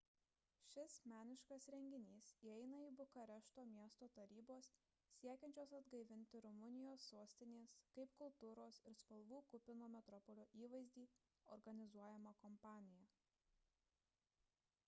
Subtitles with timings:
[0.73, 4.69] šis meniškas renginys įeina į bukarešto miesto tarybos
[5.19, 11.07] siekiančios atgaivinti rumunijos sostinės kaip kultūros ir spalvų kupino metropolio įvaizdį
[11.59, 13.05] organizuojamą kampaniją